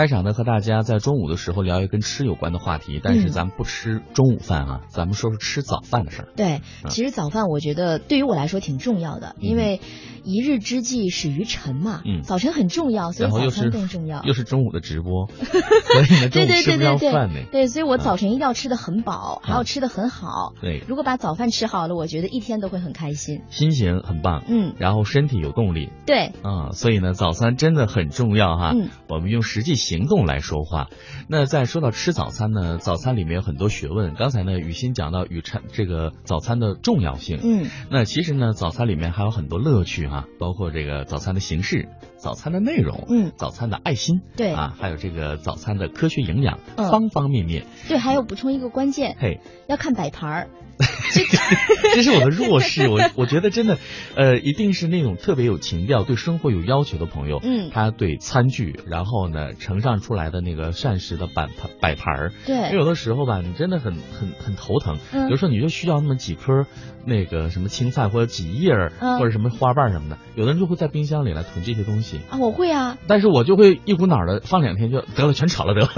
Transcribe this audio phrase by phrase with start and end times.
[0.00, 6.28] 开场呢和大家在中午的时候聊一个跟吃有关的话题，但是咱们不吃中午饭啊，咱们说说吃早饭的事儿。
[6.34, 9.82] 对，其实早饭我觉得对于我来说挺重要的，因为
[10.24, 14.22] 一日之计始于晨嘛，嗯早晨很重要，所以早餐更重要。
[14.22, 17.40] 又是中午的直播， 所以呢中午吃不对对对上饭呢。
[17.52, 20.54] 对，所以我早晨一定要吃的很饱，还要吃的很好。
[20.62, 23.42] 对，如果把早饭吃好了，我觉得一天都会很开心。
[23.50, 28.72] 心情很棒，嗯，然后身体有动力对，啊、所以呢早餐真的很重要哈。
[28.74, 30.86] 嗯我们用实际行动来说话。
[31.28, 34.14] 那再说到吃早餐呢，早餐里面有很多学问。
[34.14, 47.66] 刚才呢雨欣讲到雨餐这个早餐的重要性，嗯，那其实呢，早餐里面还有很多乐趣哈、包括这个早餐的形式、早餐的内容、嗯早餐的爱心，对啊，还有这个早餐的科学营养，嗯方方面面。
[47.88, 50.48] 对，还有补充一个关键，嘿，要看摆盘儿。
[51.94, 53.78] 这是我的弱势，我我觉得真的，
[54.16, 64.98] 呃，一定是那种特别有情调、对生活有要求的朋友，嗯他对餐具，然后呢呈上出来的那个膳食的摆盘摆盘儿，因为，有的时候吧，你真的很很很头疼。
[65.12, 66.66] 嗯比如说，你就需要那么几颗
[67.04, 70.18] 那个什么青菜，或者几叶儿，嗯或者什么花瓣什么的。
[70.34, 75.90] 有的人就会在冰箱里来囤这些东西，啊，我会啊，但是我就会一股脑的放两天就得了，全炒了得了。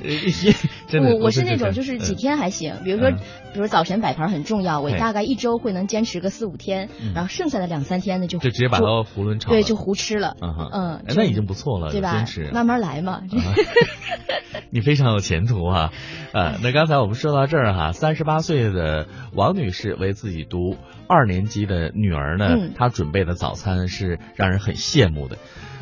[0.90, 3.16] 真的，我我是那种就是几嗯天还行，比如说嗯，
[3.52, 9.50] 比如早晨摆盘很重要，我大概一周会能坚持个四五天嗯，然后剩下的两三天呢就就直接把它囫囵炒。
[9.50, 12.50] 对就胡吃了，嗯哼，嗯哎那已经不错了，对吧坚持。？
[12.52, 13.12] 慢慢来嘛。
[13.12, 13.24] 啊
[14.72, 15.92] 你非常有前途啊！
[16.32, 20.76] 呃，那刚才我们说到这儿哈，三十八岁的王女士为自己读
[21.08, 25.38] 二年级的女儿呢，嗯她准备的早餐是让人很羡慕的。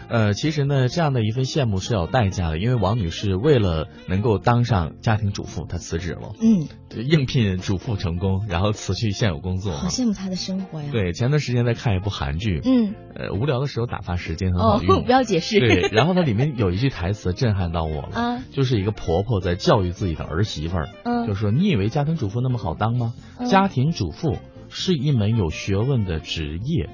[0.08, 6.66] 呃，其实呢，这样的一份羡慕是有代价的，因为王女士为了能够当上家庭主妇，她辞职了，嗯，
[7.04, 9.72] 应聘主妇成功，然后辞去现有工作。
[9.72, 15.60] 好羡慕她的生活呀。，对，前段时间在看一部韩剧，嗯，呃，无聊的时候打发时间很哦好用。，不要解释。
[15.60, 23.12] 对， 然后它里面有一句台词震撼到我了，啊，就是一个婆婆在教育自己的儿媳妇儿，嗯就说：“你以为家庭主妇那么好当吗？
[23.38, 24.36] 嗯家庭主妇
[24.70, 26.88] 是一门有学问的职业。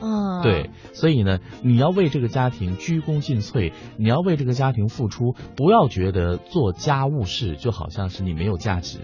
[0.00, 8.98] 啊，对，所以呢，你要为这个家庭鞠躬尽瘁，你要为这个家庭付出，不要觉得做家务事就好像是你没有价值。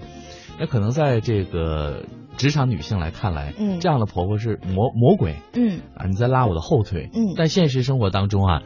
[0.58, 2.04] 那可能在这个
[2.36, 7.08] 职场女性来看来，嗯这样的婆婆是魔魔鬼嗯啊，你在拉我的后腿。
[7.14, 8.62] 嗯但现实生活当中啊，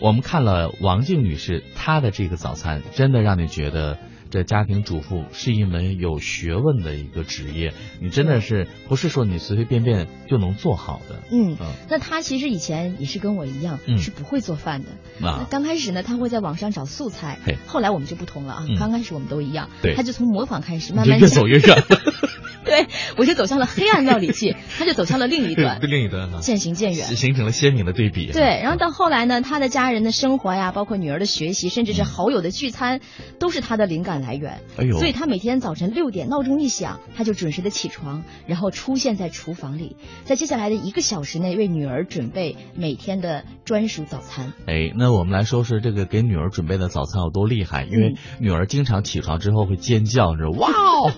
[0.00, 3.98] 我们看了王静女士她的这个早餐，真的让你觉得
[4.32, 11.22] 这家庭主妇是一门有学问的一个职业，你真的是不是说你随随便便就能做好的。
[11.30, 14.88] 嗯嗯，那他其实以前也是跟我一样，嗯是不会做饭的。
[15.20, 18.78] 那啊，刚开始呢，他会在网上找素材，后来我们就不同了啊嗯。
[18.78, 21.84] 刚开始我们都一样，对他就从模仿开始，慢慢越走越远，
[22.72, 22.86] 对，
[23.18, 27.06] 我就走向了黑暗料理器，他就走向了另一端，另一端啊，渐行渐远。
[27.16, 28.32] 形成了鲜明的对比。
[28.32, 33.00] 对，然后到后来呢，他的家人的生活呀，包括女儿的学习，甚至是好友的聚餐，
[33.38, 34.62] 都是他的灵感来源。
[34.78, 44.54] 哎呦，所以他每天早晨六点闹钟一响，他就准时的起床，然后出现在厨房里，在接下来的一个小时内为女儿准备每天的专属早餐。
[44.66, 51.12] 哎，那我们来说说这个给女儿准备的早餐有多厉害，因为嗯女儿经常起床之后会尖叫，你知道，哇哦，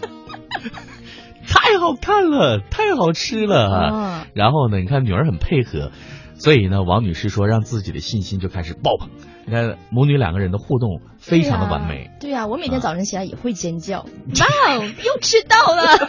[0.50, 0.70] 太
[1.84, 3.94] 好看了，太好吃了啊！
[3.94, 5.90] 啊，然后呢，你看女儿很配合，
[6.36, 9.10] 所以呢，王女士说让自己的信心就开始爆棚。
[9.46, 12.10] 你看母女两个人的互动非常的完美。
[12.18, 16.08] 对呀、我每天早晨起来也会尖叫，哇哦， 又吃到了。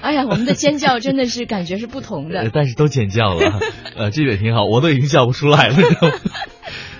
[0.00, 2.50] 哎呀，我们的尖叫真的是感觉是不同 呃的。
[2.54, 3.60] 但是都尖叫了，
[3.96, 5.76] 呃，这也挺好，我都已经叫不出来了。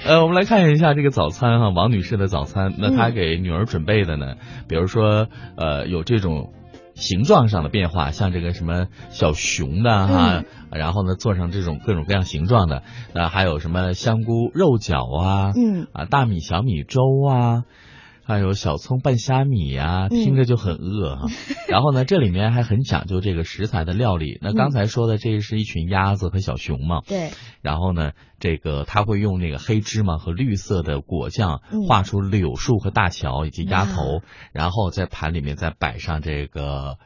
[0.06, 4.36] 呃，我们来看一下这个早餐哈，王女士的早餐，那她嗯给女儿准备的呢，
[4.68, 6.52] 比如说呃有这种
[6.94, 12.84] 形状上的变化，像这个什么小熊的哈，然后呢做成这种各种各样形状的，
[13.14, 17.64] 那还有什么香菇肉饺啊，嗯啊大米小米粥啊。
[18.26, 20.24] 还有小葱拌虾米呀、嗯。
[20.24, 21.26] 听着就很饿哈、
[21.68, 24.38] 然后呢，这里面还很讲究这个食材的料理。
[24.42, 27.30] 那刚才说的这是一群鸭子和小熊嘛，对，
[27.62, 31.86] 然后呢，这个他会用那个黑芝麻和绿色的果酱嗯。
[31.86, 34.22] 画出柳树和大桥以及鸭头，哇
[34.52, 36.98] 然后在盘里面再摆上这个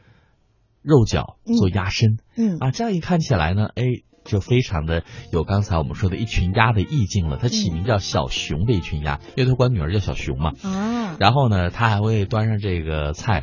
[0.82, 1.54] 肉饺嗯。
[1.56, 2.56] 做鸭身、嗯。
[2.60, 3.84] 啊，这样一看起来呢，哎。
[4.30, 7.36] 就非常的有刚才我们说的一群鸭的意境了。
[7.36, 10.52] 它起名叫小熊的一群鸭，因为他管女儿叫小熊嘛。
[10.62, 13.42] 啊，然后呢，他还会端上这个菜，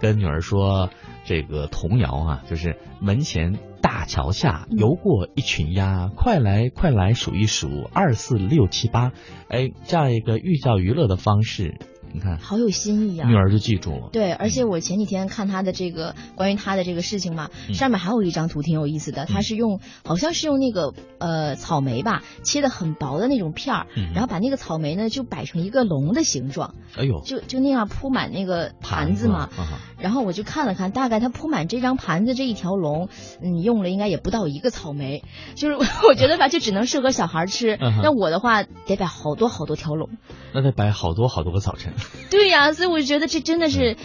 [0.00, 0.88] 跟女儿说
[1.24, 9.12] 这个童谣啊，就是门前大桥下嗯游过一群鸭，快来快来数一数，二四六七八，
[9.48, 11.74] 哎，这样一个寓教于乐的方式。
[12.12, 13.28] 你看，好有新意啊！
[13.28, 14.08] 女儿就记住了。
[14.12, 29.48] 对，而且我前几天看他的这个关于他的这个事情嘛，嗯上面还有一张图挺有意思的，他是用好像是用那个呃草莓吧，切的很薄的那种片儿，嗯然后把那个草莓呢就摆成一个龙的形状，哎呦，就就那样铺满那个盘子嘛。
[29.56, 33.08] 啊然后我就看了看，大概他铺满这张盘子这一条龙，
[33.40, 35.22] 嗯，用了应该也不到一个草莓，
[35.54, 35.76] 就是
[36.08, 37.78] 我觉得吧，就只能适合小孩吃。
[37.80, 40.10] 那我的话得摆好多好多条龙。
[40.52, 41.92] 那得摆好多好多个早晨。
[42.30, 43.96] 对呀、所以我就觉得这真的是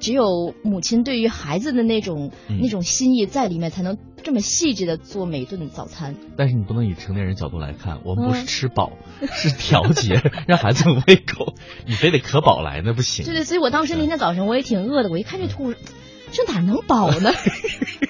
[0.00, 6.16] 只有母亲对于孩子的那种、嗯那种心意在里面，才能这么细致的做每顿早餐。
[6.36, 8.92] 但是你不能以成年人角度来看，我们不是嗯吃饱，
[9.32, 11.54] 是调节， 让孩子有胃口。
[11.86, 13.24] 你非得可饱来，那不行。
[13.24, 15.74] 对对，所以我当时那天早上我也挺饿的，我一看这图，
[16.32, 17.32] 这哪能饱呢？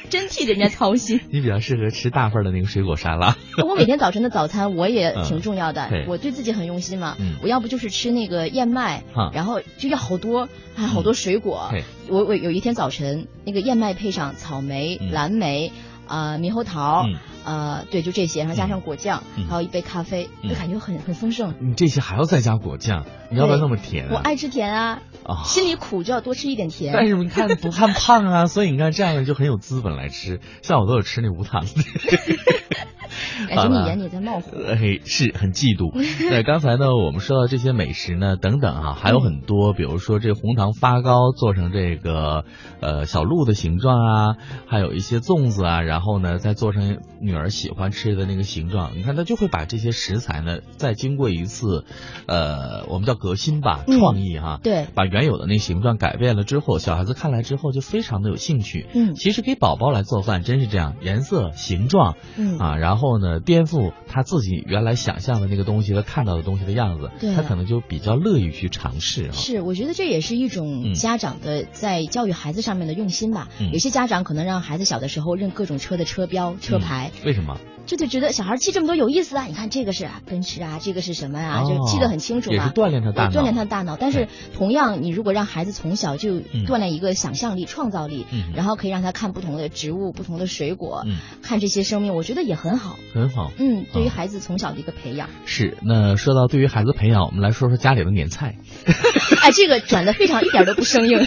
[0.08, 1.20] 真替人家操心。
[1.31, 3.37] 你比较适合吃大份的那个水果沙拉。
[3.67, 7.17] 我每天早晨的早餐我也挺重要的，我对自己很用心嘛。
[7.19, 11.69] 嗯我要不就是吃那个燕麦，哈然后就要好多，还有好多水果。
[11.70, 15.73] 对我我有一天早晨，那个燕麦配上草莓、嗯蓝莓。
[16.08, 21.54] 啊、猕猴桃，嗯呃，对，就这些，然后加上果酱，嗯还有一杯咖啡，嗯就感觉很很丰盛。
[21.60, 24.10] 你这些还要再加果酱，你要不要那么甜、啊？
[24.12, 25.44] 我爱吃甜啊，啊。
[25.44, 26.93] 心里苦就要多吃一点甜。
[26.93, 30.40] 但是你看不看胖啊，所以你看这样的就很有资本来吃。
[30.62, 31.70] 像我都有吃那无糖的。
[33.49, 34.53] 感觉你眼里在冒火。
[34.67, 35.93] 哎，是很嫉妒。
[36.31, 42.44] 那刚才呢，我们说到这些美食呢，等等啊，还有很多，比如说这红糖发糕做成这个
[42.81, 44.37] 呃小鹿的形状啊，
[44.67, 48.93] 还有一些粽子啊，然后呢再做成女儿喜欢吃的那个形状。
[48.97, 51.85] 你看，他就会把这些食材呢，再经过一次
[52.26, 58.87] 呃，我们叫革新吧，嗯创意哈、对，把原有的那形状改变了之后，小孩子看来之后就非常的有兴趣。
[58.94, 69.32] 嗯其实给宝宝来做饭真是这样，颜色、形状嗯啊，然后呢，颠覆他自己原来想象的那个东西和看到的东西的样子，对他可能就比较乐于去尝试啊。
[69.32, 73.48] 是，我觉得这也是一嗯种家长的在教育孩子上面的用心吧。
[73.60, 77.58] 嗯有些家长可能让孩子小的时候认各种车的车标、车牌，为什么？
[77.87, 79.44] 就得觉得小孩记这么多有意思啊！
[79.44, 82.56] 你看这个是啊奔驰啊，这个是什么啊，哦就记得很清楚嘛。
[82.56, 92.97] 也是锻炼他大脑，锻炼他的大脑，但是同样，你如果让孩子从小就嗯锻炼一个想象力、创造力，嗯然后可以让他看不同的植物、不同的水果，嗯，看这些生命，我觉得也很好。
[93.15, 93.53] 很好。
[93.59, 98.56] 嗯，对于哦孩子从小的一个培养，是，那说到对于孩子培养，我们来说说家里的年菜。
[99.43, 101.21] 哎，这个转的非常一点都不生硬。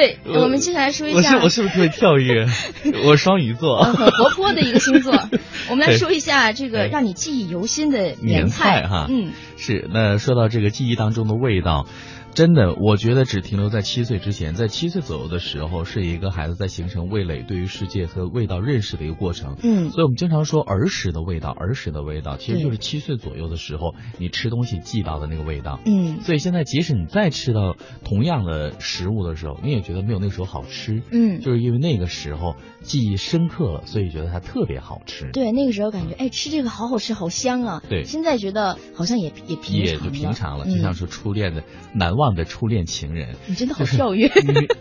[0.00, 2.46] 对，我我们接下来说一我是下我是不是特别跳跃？
[3.04, 3.76] 我双鱼座。
[3.80, 5.12] 呃很活泼的一个星座。
[5.68, 11.86] 我们来说一下这个哎让你记忆犹新的年菜菜哈嗯，是，那说到这个记忆当中的味道，
[12.34, 19.56] 真的，我觉得只停留在七岁之前，在七岁左右的时候，是一个孩子在形成味蕾对于世界和味道认识的一个过程。
[19.62, 25.80] 嗯所以我们经常说儿时的味道，儿时的味道，其实就是七岁左右的时候你吃东西记到的那个味道。
[25.84, 35.30] 嗯所以现在，即使你再吃到同样的食物的时候，你也觉得没有那时候好吃，嗯，就是因为那个时候记忆深刻了，所以觉得它特别好吃。
[35.32, 37.82] 对，那个时候感觉哎吃这个好好吃，好香啊。
[37.88, 43.36] 对现在觉得好像也也平常也就平常了，就像嗯是初恋的难忘的初恋情人。
[43.46, 44.30] 你真的好就是跳跃。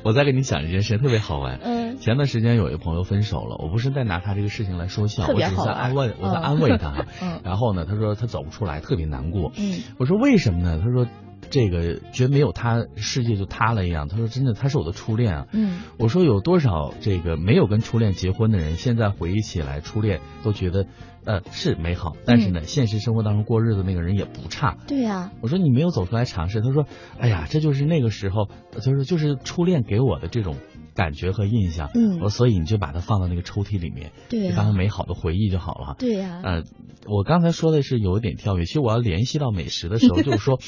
[0.04, 1.60] 我再跟你讲一件事，特别好玩。
[1.64, 7.06] 嗯前段时间有一个朋友分手了，我不是在拿他这个事情来说笑，我只是在安慰，我在嗯安慰他。
[7.22, 9.52] 嗯然后呢，他说他走不出来，特别难过。
[9.58, 10.82] 嗯我说为什么呢？
[10.84, 11.08] 他说
[11.50, 14.08] 这个觉得没有他世界就塌了一样。
[14.08, 15.48] 他说真的，他是我的初恋啊。
[15.52, 20.86] 嗯我说有多少这个没有跟初恋结婚的人，现在回忆起来初恋都觉得，
[21.26, 24.78] 呃是美好，但是呢，现实生活当中过日子那个人也不差。
[24.88, 26.86] 对呀、我说你没有走出来尝试，他说，
[27.20, 28.48] 哎呀，这就是那个时候，
[28.82, 30.56] 就是就是初恋给我的这种
[30.94, 31.90] 感觉和印象。
[31.96, 35.96] 嗯我说所以你就把它放到那个抽屉里面，对当成美好的回忆就好了。
[36.00, 36.64] 对呀、呃，
[37.08, 40.60] 我刚才说的是有一点跳跃，其实我要联系到美食的时候，就是说。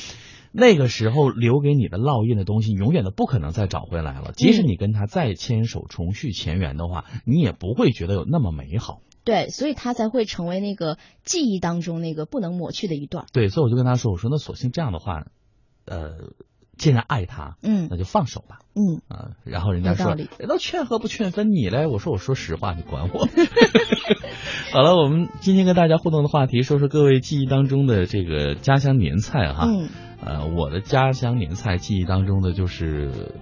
[0.52, 4.32] 那个时候留给你的烙印的东西，永远都不可能再找回来了。
[4.36, 9.02] 即使你跟他再牵手、重续前缘的话，你也不会觉得有那么美好。
[9.24, 13.28] 对，所以他才会成为那个记忆当中那个不能抹去的一段。
[13.32, 15.28] 对，所以我就跟他说：“我说那索性这样的话，
[15.86, 16.34] 呃，
[16.76, 18.60] 既然爱他，嗯那就放手吧。
[18.74, 21.86] 嗯，啊，然后人家说人都劝和不劝分你嘞。
[21.86, 23.28] 我说我说实话，你管我。
[24.74, 29.68] 好了，我们今天跟大家互动的话题，说说各位记忆当中的这个家乡年菜哈。
[29.68, 29.88] 嗯
[30.24, 33.36] 呃，我的家乡年菜记忆当中的就是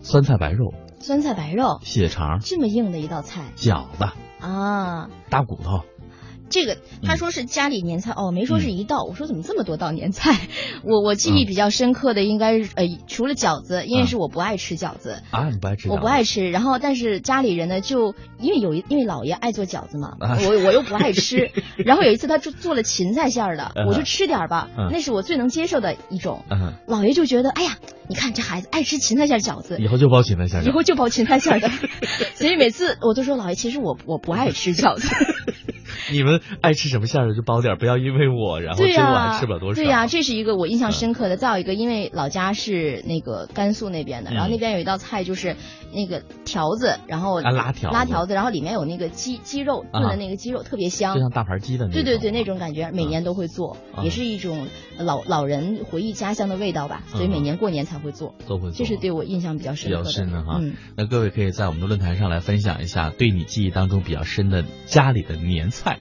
[0.00, 1.80] 酸菜白肉、酸菜白肉。
[1.82, 3.52] 血肠、这么硬的一道菜。
[3.56, 4.04] 饺子、
[4.40, 5.82] 啊，大骨头。
[6.50, 9.04] 这个他说是家里年菜哦，没说是一道。
[9.04, 10.36] 我说怎么这么多道年菜？
[10.84, 15.88] 我我记忆比较深刻的应该是呃，除了饺子，因为是我不爱吃饺子啊，你不爱吃？
[15.88, 16.50] 我不爱吃。
[16.50, 21.50] 然后但是家里人呢，就因为有一因为姥爷爱做饺子嘛，我我又不爱吃。
[21.78, 26.44] 然后有一次他做做了芹菜馅儿的，我就吃点吧，那是我最能接受的一种。
[26.86, 27.78] 姥爷就觉得哎呀，
[28.08, 31.70] 你看这孩子爱吃芹菜馅饺子，以后就包芹菜馅以后就包芹菜馅的。
[32.34, 35.08] 所以每次我都说姥爷，其实我我不爱吃饺子。
[36.12, 39.80] 你们爱吃什么馅的就包点，不要因为我然后只有我吃不了多少。
[39.80, 41.36] 对呀，这是一个我印象深刻的。
[41.36, 45.56] 再有一个，因为老家是那个甘肃那边的，然后那边有一道菜就是
[45.92, 52.02] 那个条子，然后拉条拉条子，然后里面有那个鸡鸡肉炖的那个鸡肉特别香，就像大盘鸡的那种。
[52.02, 57.02] 对对对，那种感觉每年都会做，也是一种老老人回忆家乡的味道吧。
[57.06, 58.72] 所以每年过年才会做，都会做。
[58.72, 60.60] 这是对我印象比较深刻的哈。
[60.96, 65.98] 那各位可以在我们的论坛上来分享一下对你记忆当中比较深的家里的年菜。